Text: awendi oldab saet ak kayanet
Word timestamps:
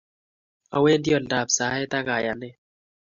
awendi 0.75 1.13
oldab 1.17 1.47
saet 1.57 1.91
ak 1.97 2.03
kayanet 2.07 2.55